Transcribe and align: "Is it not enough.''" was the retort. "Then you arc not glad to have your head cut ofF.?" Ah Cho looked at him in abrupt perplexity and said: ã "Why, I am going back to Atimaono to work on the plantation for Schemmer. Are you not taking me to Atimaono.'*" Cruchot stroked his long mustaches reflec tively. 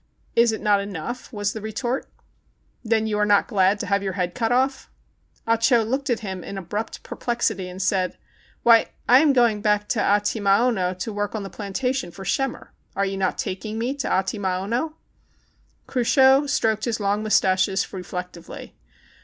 "Is 0.35 0.51
it 0.51 0.61
not 0.61 0.81
enough.''" 0.81 1.31
was 1.31 1.53
the 1.53 1.61
retort. 1.61 2.09
"Then 2.83 3.05
you 3.05 3.19
arc 3.19 3.27
not 3.27 3.47
glad 3.47 3.79
to 3.81 3.85
have 3.85 4.01
your 4.01 4.13
head 4.13 4.33
cut 4.33 4.51
ofF.?" 4.51 4.89
Ah 5.45 5.57
Cho 5.57 5.83
looked 5.83 6.09
at 6.09 6.21
him 6.21 6.43
in 6.43 6.57
abrupt 6.57 7.03
perplexity 7.03 7.69
and 7.69 7.79
said: 7.79 8.13
ã 8.13 8.17
"Why, 8.63 8.87
I 9.07 9.19
am 9.19 9.31
going 9.31 9.61
back 9.61 9.87
to 9.89 9.99
Atimaono 9.99 10.97
to 10.97 11.13
work 11.13 11.35
on 11.35 11.43
the 11.43 11.51
plantation 11.51 12.09
for 12.09 12.25
Schemmer. 12.25 12.73
Are 12.95 13.05
you 13.05 13.15
not 13.15 13.37
taking 13.37 13.77
me 13.77 13.93
to 13.97 14.07
Atimaono.'*" 14.09 14.93
Cruchot 15.85 16.49
stroked 16.49 16.85
his 16.85 16.99
long 16.99 17.21
mustaches 17.21 17.85
reflec 17.85 18.31
tively. 18.31 18.71